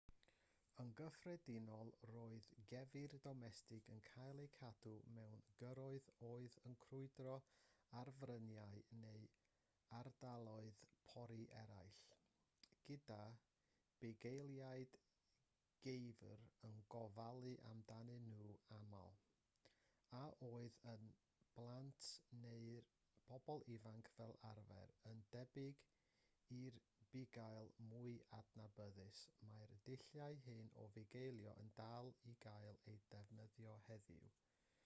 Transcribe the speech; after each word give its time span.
yn 0.83 0.87
gyffredinol 0.99 1.91
roedd 2.11 2.47
geifr 2.69 3.15
domestig 3.25 3.89
yn 3.95 3.99
cael 4.07 4.41
eu 4.43 4.47
cadw 4.55 4.93
mewn 5.17 5.43
gyrroedd 5.59 6.09
oedd 6.29 6.55
yn 6.69 6.77
crwydro 6.85 7.35
ar 8.01 8.11
fryniau 8.21 8.81
neu 9.03 9.27
ardaloedd 9.99 10.81
pori 11.13 11.39
eraill 11.61 11.99
gyda 12.89 13.19
bugeiliaid 14.03 14.97
geifr 15.89 16.37
yn 16.71 16.79
gofalu 16.95 17.53
amdanyn 17.73 18.29
nhw'n 18.33 18.59
aml 18.77 19.19
a 20.21 20.23
oedd 20.53 20.79
yn 20.95 21.07
blant 21.59 22.09
neu'n 22.43 22.81
bobl 23.29 23.67
ifanc 23.75 24.09
fel 24.17 24.33
arfer 24.49 24.91
yn 25.11 25.21
debyg 25.35 25.83
i'r 26.55 26.77
bugail 27.13 27.69
mwy 27.91 28.11
adnabyddus 28.37 29.21
mae'r 29.49 29.73
dulliau 29.87 30.37
hyn 30.47 30.69
o 30.83 30.85
fugeilio 30.95 31.55
yn 31.63 31.71
dal 31.79 32.11
i 32.33 32.35
gael 32.47 32.83
eu 32.93 32.99
defnyddio 33.15 33.75
heddiw 33.89 34.31